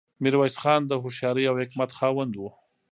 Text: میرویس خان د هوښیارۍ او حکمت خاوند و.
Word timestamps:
میرویس 0.21 0.55
خان 0.61 0.81
د 0.87 0.91
هوښیارۍ 1.03 1.43
او 1.47 1.55
حکمت 1.61 1.89
خاوند 1.97 2.33
و. 2.35 2.41